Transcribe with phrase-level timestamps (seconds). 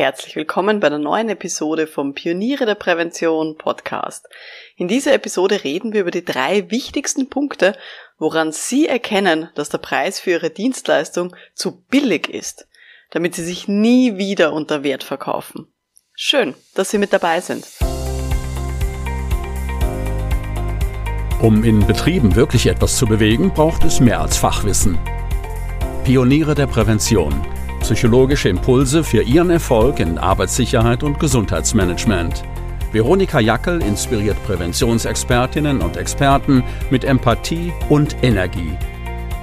[0.00, 4.26] Herzlich willkommen bei der neuen Episode vom Pioniere der Prävention Podcast.
[4.76, 7.76] In dieser Episode reden wir über die drei wichtigsten Punkte,
[8.16, 12.66] woran Sie erkennen, dass der Preis für Ihre Dienstleistung zu billig ist,
[13.10, 15.66] damit Sie sich nie wieder unter Wert verkaufen.
[16.14, 17.66] Schön, dass Sie mit dabei sind.
[21.42, 24.98] Um in Betrieben wirklich etwas zu bewegen, braucht es mehr als Fachwissen.
[26.04, 27.46] Pioniere der Prävention–
[27.90, 32.44] psychologische Impulse für Ihren Erfolg in Arbeitssicherheit und Gesundheitsmanagement.
[32.92, 38.78] Veronika Jackel inspiriert Präventionsexpertinnen und Experten mit Empathie und Energie.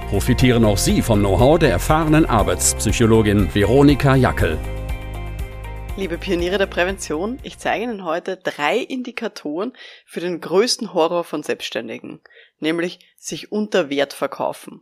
[0.08, 4.56] Profitieren auch Sie vom Know-how der erfahrenen Arbeitspsychologin Veronika Jackel.
[5.98, 9.74] Liebe Pioniere der Prävention, ich zeige Ihnen heute drei Indikatoren
[10.06, 12.20] für den größten Horror von Selbstständigen,
[12.60, 14.80] nämlich sich unter Wert verkaufen.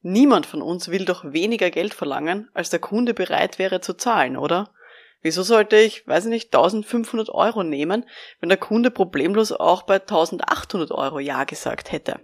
[0.00, 4.36] Niemand von uns will doch weniger Geld verlangen, als der Kunde bereit wäre zu zahlen,
[4.36, 4.72] oder?
[5.20, 8.08] Wieso sollte ich, weiß ich nicht, 1500 Euro nehmen,
[8.40, 12.20] wenn der Kunde problemlos auch bei 1800 Euro Ja gesagt hätte?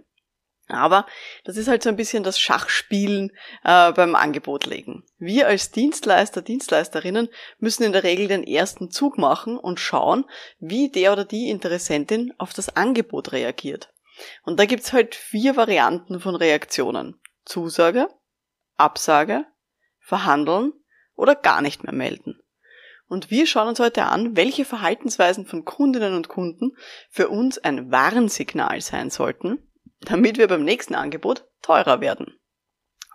[0.67, 1.05] Aber
[1.43, 3.31] das ist halt so ein bisschen das Schachspielen
[3.63, 5.03] äh, beim Angebot legen.
[5.19, 10.25] Wir als Dienstleister, Dienstleisterinnen müssen in der Regel den ersten Zug machen und schauen,
[10.59, 13.93] wie der oder die Interessentin auf das Angebot reagiert.
[14.43, 17.19] Und da gibt's halt vier Varianten von Reaktionen.
[17.45, 18.09] Zusage,
[18.77, 19.45] Absage,
[19.99, 20.73] verhandeln
[21.15, 22.41] oder gar nicht mehr melden.
[23.07, 26.75] Und wir schauen uns heute an, welche Verhaltensweisen von Kundinnen und Kunden
[27.09, 29.59] für uns ein Warnsignal sein sollten,
[30.01, 32.39] damit wir beim nächsten Angebot teurer werden.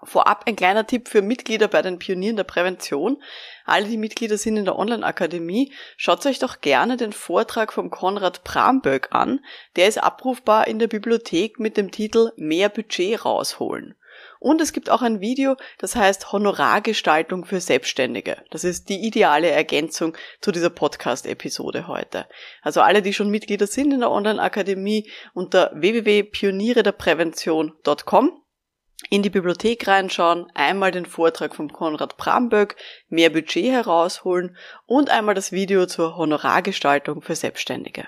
[0.02, 3.22] Vorab ein kleiner Tipp für Mitglieder bei den Pionieren der Prävention.
[3.66, 8.42] Alle, die Mitglieder sind in der Online-Akademie, schaut euch doch gerne den Vortrag vom Konrad
[8.42, 9.40] Bramböck an.
[9.76, 13.94] Der ist abrufbar in der Bibliothek mit dem Titel Mehr Budget rausholen.
[14.38, 18.38] Und es gibt auch ein Video, das heißt Honorargestaltung für Selbstständige.
[18.50, 22.26] Das ist die ideale Ergänzung zu dieser Podcast-Episode heute.
[22.62, 28.40] Also alle, die schon Mitglieder sind in der Online-Akademie unter www.pionierederprävention.com
[29.08, 32.76] in die Bibliothek reinschauen, einmal den Vortrag von Konrad Bramböck,
[33.08, 34.56] mehr Budget herausholen
[34.86, 38.06] und einmal das Video zur Honorargestaltung für Selbstständige.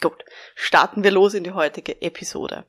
[0.00, 2.64] Gut, starten wir los in die heutige Episode.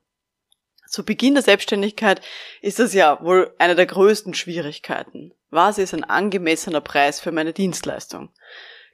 [0.91, 2.19] Zu Beginn der Selbstständigkeit
[2.61, 5.33] ist das ja wohl eine der größten Schwierigkeiten.
[5.49, 8.27] Was ist ein angemessener Preis für meine Dienstleistung?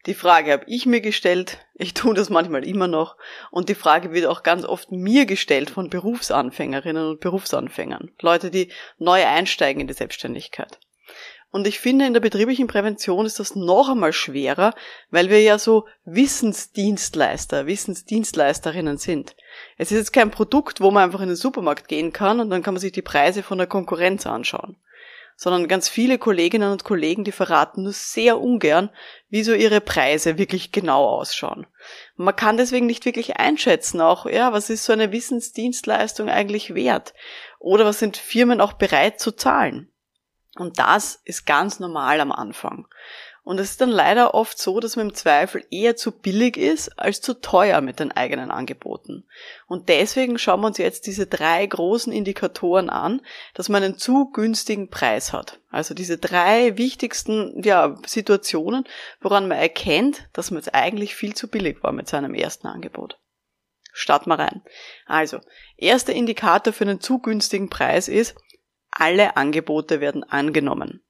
[0.05, 3.17] Die Frage habe ich mir gestellt, ich tue das manchmal immer noch
[3.49, 8.71] und die Frage wird auch ganz oft mir gestellt von Berufsanfängerinnen und Berufsanfängern, Leute, die
[8.99, 10.77] neu einsteigen in die Selbstständigkeit.
[11.49, 14.73] Und ich finde, in der betrieblichen Prävention ist das noch einmal schwerer,
[15.09, 19.35] weil wir ja so Wissensdienstleister, Wissensdienstleisterinnen sind.
[19.77, 22.63] Es ist jetzt kein Produkt, wo man einfach in den Supermarkt gehen kann und dann
[22.63, 24.75] kann man sich die Preise von der Konkurrenz anschauen.
[25.37, 28.89] Sondern ganz viele Kolleginnen und Kollegen, die verraten nur sehr ungern,
[29.29, 31.65] wie so ihre Preise wirklich genau ausschauen.
[32.17, 37.13] man kann deswegen nicht wirklich einschätzen, auch, ja, was ist so eine Wissensdienstleistung eigentlich wert?
[37.59, 39.91] Oder was sind Firmen auch bereit zu zahlen?
[40.57, 42.87] Und das ist ganz normal am Anfang.
[43.47, 46.99] Und es ist dann leider oft so, dass man im Zweifel eher zu billig ist
[46.99, 49.23] als zu teuer mit den eigenen Angeboten.
[49.67, 53.21] Und deswegen schauen wir uns jetzt diese drei großen Indikatoren an,
[53.53, 55.61] dass man einen zu günstigen Preis hat.
[55.69, 58.83] Also diese drei wichtigsten ja, Situationen,
[59.21, 63.17] woran man erkennt, dass man jetzt eigentlich viel zu billig war mit seinem ersten Angebot.
[63.93, 64.61] Starten wir rein.
[65.05, 65.39] Also,
[65.77, 68.35] erster Indikator für einen zu günstigen Preis ist,
[68.97, 71.03] alle Angebote werden angenommen.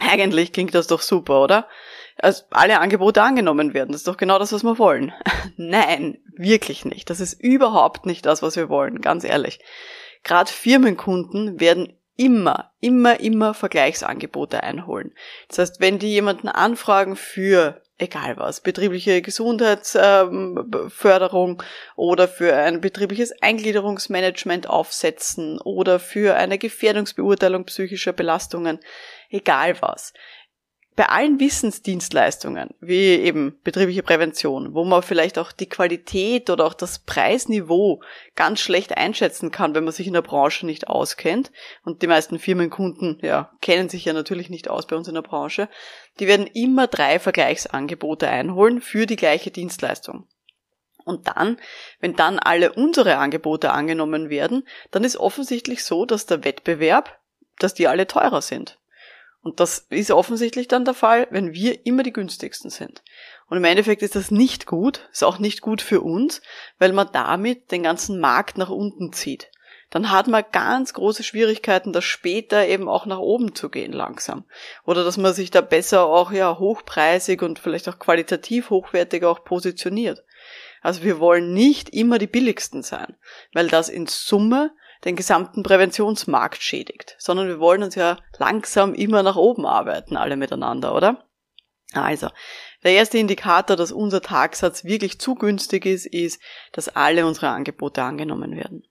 [0.00, 1.68] Eigentlich klingt das doch super, oder?
[2.16, 5.12] Also alle Angebote angenommen werden, das ist doch genau das, was wir wollen.
[5.56, 7.10] Nein, wirklich nicht.
[7.10, 9.60] Das ist überhaupt nicht das, was wir wollen, ganz ehrlich.
[10.22, 15.12] Gerade Firmenkunden werden immer, immer, immer Vergleichsangebote einholen.
[15.48, 21.58] Das heißt, wenn die jemanden anfragen für egal was, betriebliche Gesundheitsförderung ähm,
[21.96, 28.80] oder für ein betriebliches Eingliederungsmanagement aufsetzen oder für eine Gefährdungsbeurteilung psychischer Belastungen,
[29.30, 30.12] egal was
[30.94, 36.74] bei allen Wissensdienstleistungen, wie eben betriebliche Prävention, wo man vielleicht auch die Qualität oder auch
[36.74, 38.02] das Preisniveau
[38.34, 41.50] ganz schlecht einschätzen kann, wenn man sich in der Branche nicht auskennt,
[41.84, 45.22] und die meisten Firmenkunden, ja, kennen sich ja natürlich nicht aus bei uns in der
[45.22, 45.68] Branche,
[46.20, 50.26] die werden immer drei Vergleichsangebote einholen für die gleiche Dienstleistung.
[51.04, 51.58] Und dann,
[52.00, 57.18] wenn dann alle unsere Angebote angenommen werden, dann ist offensichtlich so, dass der Wettbewerb,
[57.58, 58.78] dass die alle teurer sind.
[59.42, 63.02] Und das ist offensichtlich dann der Fall, wenn wir immer die günstigsten sind.
[63.48, 66.40] Und im Endeffekt ist das nicht gut, ist auch nicht gut für uns,
[66.78, 69.50] weil man damit den ganzen Markt nach unten zieht.
[69.90, 74.44] dann hat man ganz große Schwierigkeiten, das später eben auch nach oben zu gehen langsam.
[74.86, 79.44] Oder dass man sich da besser auch ja hochpreisig und vielleicht auch qualitativ hochwertiger auch
[79.44, 80.24] positioniert.
[80.80, 83.16] Also wir wollen nicht immer die billigsten sein,
[83.52, 84.72] weil das in Summe
[85.04, 90.36] den gesamten Präventionsmarkt schädigt, sondern wir wollen uns ja langsam immer nach oben arbeiten, alle
[90.36, 91.24] miteinander, oder?
[91.92, 92.28] Also,
[92.84, 96.40] der erste Indikator, dass unser Tagsatz wirklich zu günstig ist, ist,
[96.72, 98.86] dass alle unsere Angebote angenommen werden.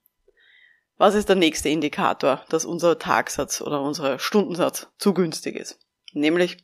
[0.98, 5.80] Was ist der nächste Indikator, dass unser Tagsatz oder unser Stundensatz zu günstig ist?
[6.14, 6.64] Nämlich,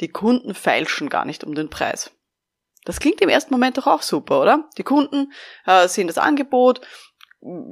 [0.00, 2.10] die Kunden feilschen gar nicht um den Preis.
[2.84, 4.68] Das klingt im ersten Moment doch auch super, oder?
[4.78, 5.32] Die Kunden
[5.66, 6.80] äh, sehen das Angebot,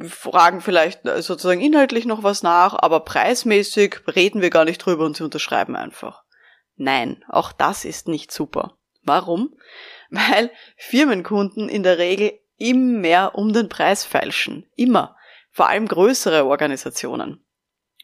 [0.08, 5.04] fragen vielleicht äh, sozusagen inhaltlich noch was nach, aber preismäßig reden wir gar nicht drüber
[5.04, 6.24] und sie unterschreiben einfach.
[6.76, 8.78] Nein, auch das ist nicht super.
[9.02, 9.56] Warum?
[10.10, 14.66] Weil Firmenkunden in der Regel immer um den Preis feilschen.
[14.74, 15.16] Immer.
[15.50, 17.44] Vor allem größere Organisationen.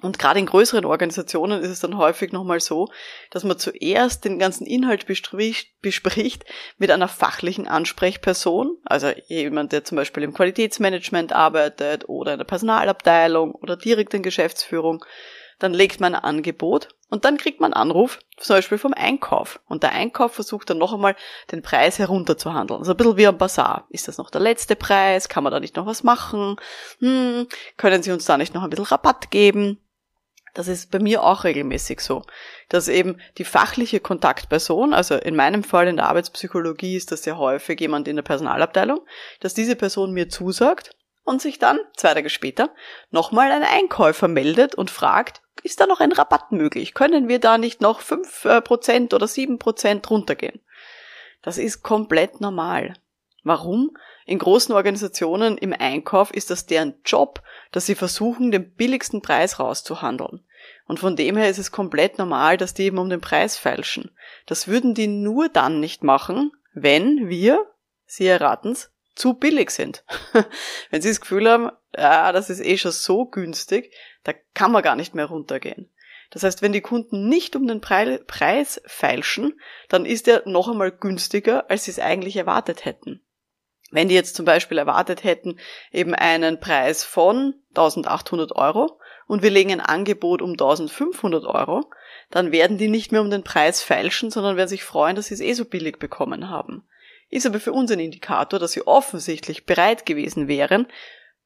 [0.04, 2.88] Und gerade in größeren Organisationen ist es dann häufig nochmal so,
[3.30, 6.44] dass man zuerst den ganzen Inhalt bespricht
[6.76, 12.44] mit einer fachlichen Ansprechperson, also jemand, der zum Beispiel im Qualitätsmanagement arbeitet oder in der
[12.44, 15.04] Personalabteilung oder direkt in Geschäftsführung.
[15.58, 19.60] Dann legt man ein Angebot und dann kriegt man einen Anruf, zum Beispiel vom Einkauf.
[19.68, 21.14] Und der Einkauf versucht dann noch einmal
[21.52, 22.80] den Preis herunterzuhandeln.
[22.80, 23.86] Also ein bisschen wie am Bazar.
[23.88, 25.28] Ist das noch der letzte Preis?
[25.28, 26.56] Kann man da nicht noch was machen?
[26.98, 27.46] Hm,
[27.76, 29.78] können Sie uns da nicht noch ein bisschen Rabatt geben?
[30.54, 32.22] Das ist bei mir auch regelmäßig so,
[32.68, 37.38] dass eben die fachliche Kontaktperson, also in meinem Fall in der Arbeitspsychologie ist das sehr
[37.38, 39.04] häufig jemand in der Personalabteilung,
[39.40, 42.70] dass diese Person mir zusagt und sich dann, zwei Tage später,
[43.10, 46.94] nochmal ein Einkäufer meldet und fragt, ist da noch ein Rabatt möglich?
[46.94, 50.60] Können wir da nicht noch fünf äh, Prozent oder sieben Prozent runtergehen?
[51.42, 52.94] Das ist komplett normal.
[53.42, 53.96] Warum?
[54.26, 57.42] In großen Organisationen im Einkauf ist das deren Job,
[57.72, 60.44] dass sie versuchen, den billigsten Preis rauszuhandeln.
[60.86, 64.10] Und von dem her ist es komplett normal, dass die eben um den Preis feilschen.
[64.46, 67.66] Das würden die nur dann nicht machen, wenn wir,
[68.06, 70.04] Sie erraten's, zu billig sind.
[70.90, 73.94] wenn Sie das Gefühl haben, ja, das ist eh schon so günstig,
[74.24, 75.90] da kann man gar nicht mehr runtergehen.
[76.30, 80.90] Das heißt, wenn die Kunden nicht um den Preis feilschen, dann ist er noch einmal
[80.90, 83.23] günstiger, als sie es eigentlich erwartet hätten.
[83.94, 85.56] Wenn die jetzt zum Beispiel erwartet hätten,
[85.92, 88.98] eben einen Preis von 1800 Euro
[89.28, 91.88] und wir legen ein Angebot um 1500 Euro,
[92.28, 95.34] dann werden die nicht mehr um den Preis feilschen, sondern werden sich freuen, dass sie
[95.34, 96.82] es eh so billig bekommen haben.
[97.30, 100.88] Ist aber für uns ein Indikator, dass sie offensichtlich bereit gewesen wären,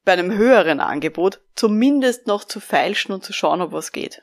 [0.06, 4.22] bei einem höheren Angebot zumindest noch zu feilschen und zu schauen, ob was geht.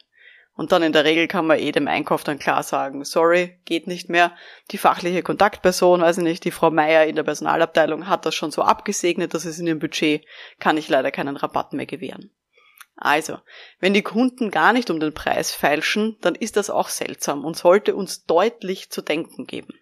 [0.56, 3.88] Und dann in der Regel kann man eh dem Einkauf dann klar sagen, sorry, geht
[3.88, 4.32] nicht mehr.
[4.72, 8.52] Die fachliche Kontaktperson, weiß ich nicht, die Frau Meier in der Personalabteilung hat das schon
[8.52, 10.26] so abgesegnet, dass es in ihrem Budget,
[10.60, 12.32] kann ich leider keinen Rabatt mehr gewähren.
[12.96, 13.40] Also,
[13.82, 17.58] wenn die Kunden gar nicht um den Preis feilschen, dann ist das auch seltsam und
[17.58, 19.74] sollte uns deutlich zu denken geben.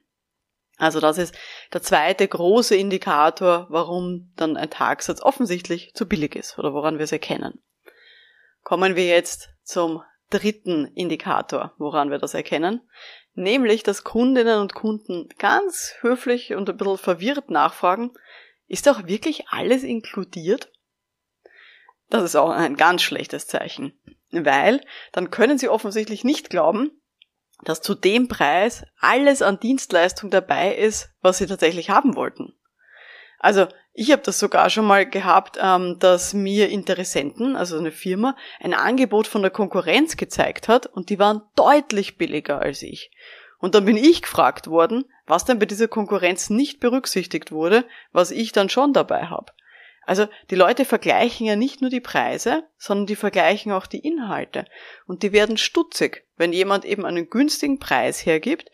[0.78, 1.36] Also das ist
[1.72, 7.04] der zweite große Indikator, warum dann ein Tagsatz offensichtlich zu billig ist oder woran wir
[7.04, 7.62] es erkennen.
[8.64, 10.02] Kommen wir jetzt zum
[10.34, 12.82] dritten Indikator, woran wir das erkennen,
[13.36, 18.12] nämlich dass Kundinnen und Kunden ganz höflich und ein bisschen verwirrt nachfragen,
[18.68, 20.72] ist auch wirklich alles inkludiert?
[22.10, 24.00] Das ist auch ein ganz schlechtes Zeichen,
[24.32, 24.82] weil
[25.12, 26.92] dann können sie offensichtlich nicht glauben,
[27.64, 32.54] dass zu dem Preis alles an Dienstleistung dabei ist, was sie tatsächlich haben wollten.
[33.40, 38.36] Also ich habe das sogar schon mal gehabt, ähm, dass mir Interessenten, also eine Firma,
[38.60, 43.12] ein Angebot von der Konkurrenz gezeigt hat und die waren deutlich billiger als ich.
[43.60, 48.32] Und dann bin ich gefragt worden, was denn bei dieser Konkurrenz nicht berücksichtigt wurde, was
[48.32, 49.54] ich dann schon dabei habe.
[50.06, 54.66] Also die Leute vergleichen ja nicht nur die Preise, sondern die vergleichen auch die Inhalte.
[55.06, 58.70] Und die werden stutzig, wenn jemand eben einen günstigen Preis hergibt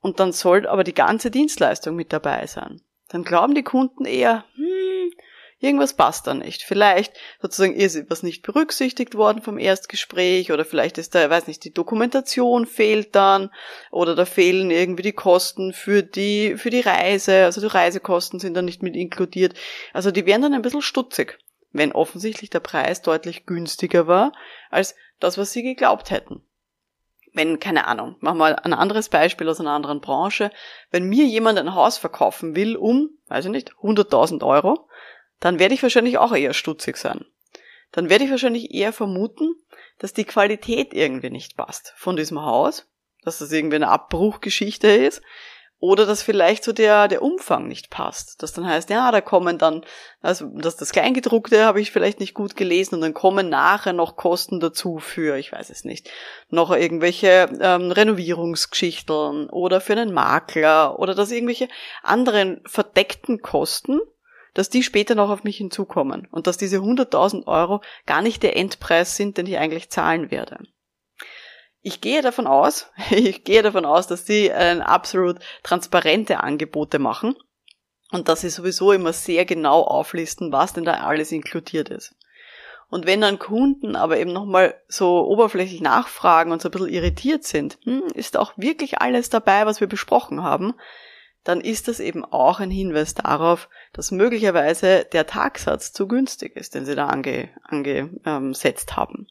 [0.00, 2.80] und dann soll aber die ganze Dienstleistung mit dabei sein
[3.14, 5.12] dann glauben die Kunden eher, hm,
[5.60, 6.64] irgendwas passt da nicht.
[6.64, 11.62] Vielleicht sozusagen ist was nicht berücksichtigt worden vom Erstgespräch oder vielleicht ist da, weiß nicht,
[11.62, 13.50] die Dokumentation fehlt dann
[13.92, 18.54] oder da fehlen irgendwie die Kosten für die, für die Reise, also die Reisekosten sind
[18.54, 19.54] dann nicht mit inkludiert.
[19.92, 21.38] Also die werden dann ein bisschen stutzig,
[21.70, 24.32] wenn offensichtlich der Preis deutlich günstiger war
[24.70, 26.42] als das, was sie geglaubt hätten
[27.34, 30.50] wenn, keine Ahnung, machen wir ein anderes Beispiel aus einer anderen Branche,
[30.90, 34.88] wenn mir jemand ein Haus verkaufen will um, weiß ich nicht, 100.000 Euro,
[35.40, 37.26] dann werde ich wahrscheinlich auch eher stutzig sein.
[37.92, 39.54] Dann werde ich wahrscheinlich eher vermuten,
[39.98, 42.88] dass die Qualität irgendwie nicht passt von diesem Haus,
[43.22, 45.20] dass das irgendwie eine Abbruchgeschichte ist
[45.80, 48.42] Oder dass vielleicht so der, der Umfang nicht passt.
[48.42, 49.84] Dass dann heißt, ja, da kommen dann,
[50.22, 54.16] also dass das Kleingedruckte habe ich vielleicht nicht gut gelesen und dann kommen nachher noch
[54.16, 56.10] Kosten dazu für, ich weiß es nicht,
[56.48, 61.68] noch irgendwelche ähm, Renovierungsgeschichten oder für einen Makler oder dass irgendwelche
[62.02, 64.00] anderen verdeckten Kosten,
[64.54, 68.56] dass die später noch auf mich hinzukommen und dass diese 100.000 Euro gar nicht der
[68.56, 70.58] Endpreis sind, den ich eigentlich zahlen werde.
[71.86, 77.36] Ich gehe davon aus, ich gehe davon aus, dass sie äh, absolut transparente Angebote machen
[78.10, 82.16] und dass sie sowieso immer sehr genau auflisten, was denn da alles inkludiert ist.
[82.88, 87.44] Und wenn dann Kunden aber eben nochmal so oberflächlich nachfragen und so ein bisschen irritiert
[87.44, 90.72] sind, hm, ist auch wirklich alles dabei, was wir besprochen haben,
[91.42, 96.74] dann ist das eben auch ein Hinweis darauf, dass möglicherweise der Tagsatz zu günstig ist,
[96.74, 99.26] den sie da ange, angesetzt haben.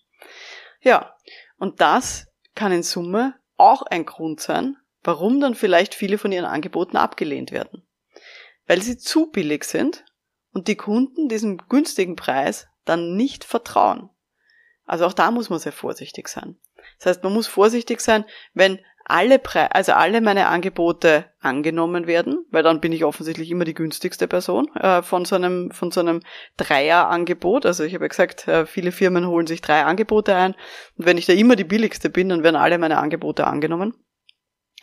[0.82, 1.16] Ja,
[1.58, 6.46] und das kann in Summe auch ein Grund sein, warum dann vielleicht viele von ihren
[6.46, 7.86] Angeboten abgelehnt werden.
[8.68, 10.06] Weil sie zu billig sind
[10.54, 14.10] und die Kunden diesem günstigen Preis dann nicht vertrauen.
[14.86, 16.58] Also auch da muss man sehr vorsichtig sein.
[17.00, 22.46] Das heißt, man muss vorsichtig sein, wenn alle Pre also alle meine Angebote angenommen werden,
[22.52, 26.00] weil dann bin ich offensichtlich immer die günstigste Person äh, von so einem von so
[26.00, 26.22] einem
[26.58, 27.66] Dreierangebot.
[27.66, 30.56] Also ich habe ja gesagt, äh, viele Firmen holen sich drei Angebote ein
[30.98, 33.94] und wenn ich da immer die billigste bin, dann werden alle meine Angebote angenommen.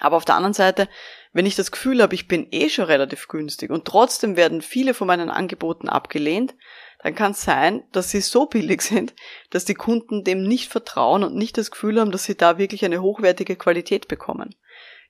[0.01, 0.89] Aber auf der anderen Seite,
[1.33, 4.95] wenn ich das Gefühl habe, ich bin eh schon relativ günstig und trotzdem werden viele
[4.95, 6.55] von meinen Angeboten abgelehnt,
[7.03, 9.15] dann kann es sein, dass sie so billig sind,
[9.51, 12.85] dass die Kunden dem nicht vertrauen und nicht das Gefühl haben, dass sie da wirklich
[12.85, 14.55] eine hochwertige Qualität bekommen.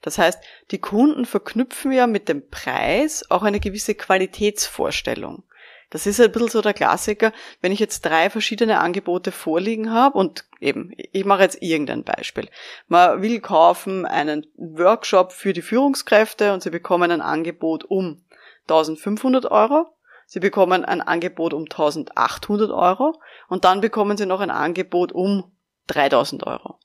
[0.01, 0.39] Das heißt,
[0.71, 5.43] die Kunden verknüpfen ja mit dem Preis auch eine gewisse Qualitätsvorstellung.
[5.91, 7.31] Das ist ein bisschen so der Klassiker,
[7.61, 12.49] wenn ich jetzt drei verschiedene Angebote vorliegen habe und eben, ich mache jetzt irgendein Beispiel.
[12.87, 18.23] Man will kaufen einen Workshop für die Führungskräfte und sie bekommen ein Angebot um
[18.67, 19.93] 1500 Euro
[20.33, 25.51] Sie bekommen ein Angebot um 1800 Euro und dann bekommen Sie noch ein Angebot um
[25.87, 26.79] 3000 Euro.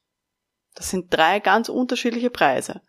[0.75, 2.81] Das sind drei ganz unterschiedliche Preise.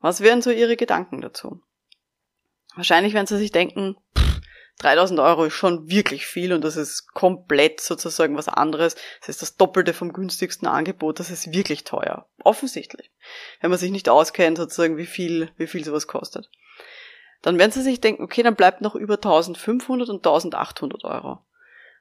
[0.00, 1.60] Was wären so Ihre Gedanken dazu?
[2.74, 4.21] Wahrscheinlich werden Sie sich denken, pff,
[4.82, 8.96] 3000 Euro ist schon wirklich viel und das ist komplett sozusagen was anderes.
[9.20, 11.20] Das ist das Doppelte vom günstigsten Angebot.
[11.20, 12.26] Das ist wirklich teuer.
[12.42, 13.10] Offensichtlich.
[13.60, 16.50] Wenn man sich nicht auskennt, sozusagen, wie viel, wie viel sowas kostet
[17.42, 21.40] dann werden sie sich denken, okay, dann bleibt noch über 1500 und 1800 Euro.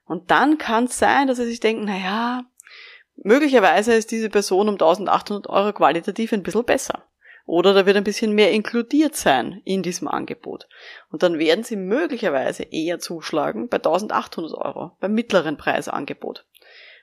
[0.06, 2.44] Und dann kann es sein, dass sie sich denken, na ja,
[3.16, 7.04] möglicherweise ist diese Person um 1800 Euro qualitativ ein bisschen besser.
[7.46, 10.68] Oder da wird ein bisschen mehr inkludiert sein in diesem Angebot.
[11.10, 16.46] Und dann werden sie möglicherweise eher zuschlagen bei 1800 Euro, beim mittleren Preisangebot.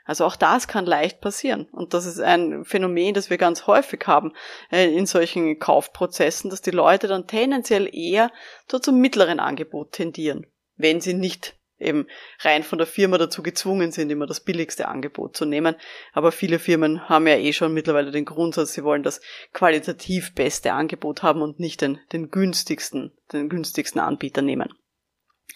[0.08, 1.68] Also auch das kann leicht passieren.
[1.70, 4.32] Und das ist ein Phänomen, das wir ganz häufig haben
[4.72, 8.32] äh, in solchen Kaufprozessen, dass die Leute dann tendenziell eher
[8.70, 12.06] so zum mittleren Angebot tendieren, wenn sie nicht eben
[12.40, 15.76] rein von der Firma dazu gezwungen sind, immer das billigste Angebot zu nehmen.
[16.12, 19.20] Aber viele Firmen haben ja eh schon mittlerweile den Grundsatz, sie wollen das
[19.52, 24.74] qualitativ beste Angebot haben und nicht den, den günstigsten, den günstigsten Anbieter nehmen.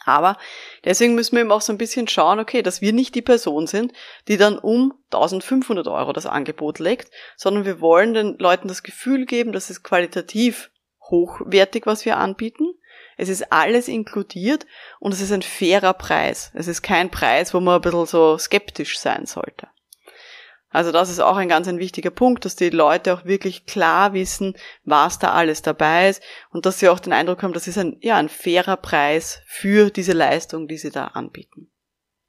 [0.04, 0.36] Aber
[0.84, 3.66] deswegen müssen wir eben auch so ein bisschen schauen, okay, dass wir nicht die Person
[3.66, 3.92] sind,
[4.26, 9.26] die dann um 1500 Euro das Angebot legt, sondern wir wollen den Leuten das Gefühl
[9.26, 10.70] geben, dass es qualitativ
[11.10, 12.74] hochwertig, was wir anbieten.
[13.22, 14.66] Es ist alles inkludiert
[14.98, 16.50] und es ist ein fairer Preis.
[16.54, 19.68] Es ist kein Preis, wo man ein bisschen so skeptisch sein sollte.
[20.70, 24.12] Also das ist auch ein ganz ein wichtiger Punkt, dass die Leute auch wirklich klar
[24.12, 27.78] wissen, was da alles dabei ist und dass sie auch den Eindruck haben, das ist
[27.78, 31.70] ein, ja, ein fairer Preis für diese Leistung, die sie da anbieten.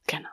[0.05, 0.29] Genau.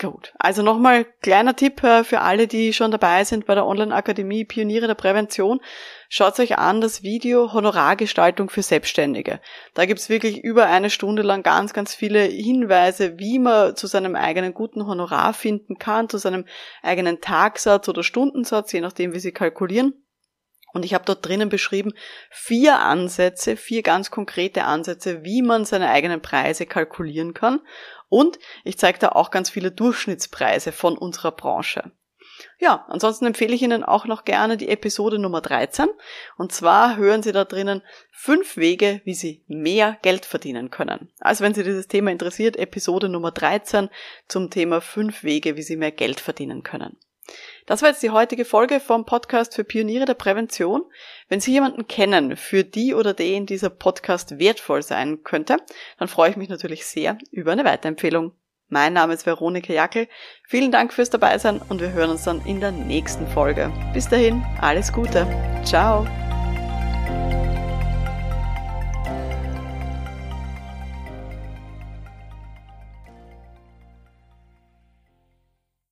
[0.00, 0.32] Gut.
[0.38, 4.86] Also nochmal kleiner Tipp äh, für alle, die schon dabei sind bei der Online-Akademie Pioniere
[4.86, 5.60] der Prävention.
[6.08, 9.40] Schaut euch an das Video Honorargestaltung für Selbstständige.
[9.74, 14.16] Da gibt's wirklich über eine Stunde lang ganz, ganz viele Hinweise, wie man zu seinem
[14.16, 16.46] eigenen guten Honorar finden kann, zu seinem
[16.82, 20.02] eigenen Tagsatz oder Stundensatz, je nachdem, wie sie kalkulieren.
[20.72, 21.92] Und ich habe dort drinnen beschrieben
[22.30, 27.60] vier Ansätze, vier ganz konkrete Ansätze, wie man seine eigenen Preise kalkulieren kann.
[28.08, 31.92] Und ich zeige da auch ganz viele Durchschnittspreise von unserer Branche.
[32.58, 35.88] Ja, ansonsten empfehle ich Ihnen auch noch gerne die Episode Nummer 13.
[36.36, 41.10] Und zwar hören Sie da drinnen fünf Wege, wie Sie mehr Geld verdienen können.
[41.20, 43.88] Also wenn Sie dieses Thema interessiert, Episode Nummer 13
[44.28, 46.96] zum Thema fünf Wege, wie Sie mehr Geld verdienen können.
[47.66, 50.82] Das war jetzt die heutige Folge vom Podcast für Pioniere der Prävention.
[51.28, 55.58] Wenn Sie jemanden kennen, für die oder den dieser Podcast wertvoll sein könnte,
[55.98, 58.32] dann freue ich mich natürlich sehr über eine Weiterempfehlung.
[58.68, 60.06] Mein Name ist Veronika Jackel.
[60.46, 63.72] Vielen Dank fürs Dabeisein und wir hören uns dann in der nächsten Folge.
[63.92, 65.26] Bis dahin, alles Gute.
[65.64, 66.06] Ciao.